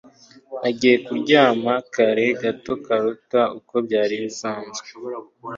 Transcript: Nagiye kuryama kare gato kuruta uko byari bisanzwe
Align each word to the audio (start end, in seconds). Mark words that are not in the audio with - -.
Nagiye 0.61 0.95
kuryama 1.05 1.73
kare 1.93 2.25
gato 2.41 2.71
kuruta 2.85 3.41
uko 3.57 3.75
byari 3.85 4.15
bisanzwe 4.23 4.87